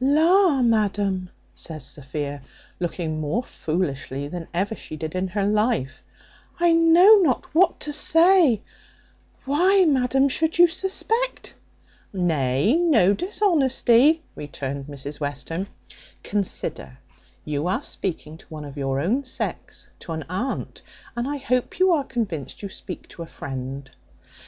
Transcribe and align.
"La, 0.00 0.62
madam," 0.62 1.28
says 1.56 1.84
Sophia, 1.84 2.40
looking 2.78 3.20
more 3.20 3.42
foolishly 3.42 4.28
than 4.28 4.46
ever 4.54 4.76
she 4.76 4.96
did 4.96 5.12
in 5.12 5.26
her 5.26 5.44
life, 5.44 6.04
"I 6.60 6.72
know 6.72 7.16
not 7.16 7.52
what 7.52 7.80
to 7.80 7.92
say 7.92 8.62
why, 9.44 9.84
madam, 9.88 10.28
should 10.28 10.56
you 10.56 10.68
suspect?" 10.68 11.52
"Nay, 12.12 12.76
no 12.76 13.12
dishonesty," 13.12 14.22
returned 14.36 14.86
Mrs 14.86 15.18
Western. 15.18 15.66
"Consider, 16.22 16.98
you 17.44 17.66
are 17.66 17.82
speaking 17.82 18.38
to 18.38 18.46
one 18.46 18.64
of 18.64 18.76
your 18.76 19.00
own 19.00 19.24
sex, 19.24 19.88
to 19.98 20.12
an 20.12 20.24
aunt, 20.30 20.80
and 21.16 21.26
I 21.26 21.38
hope 21.38 21.80
you 21.80 21.90
are 21.90 22.04
convinced 22.04 22.62
you 22.62 22.68
speak 22.68 23.08
to 23.08 23.24
a 23.24 23.26
friend. 23.26 23.90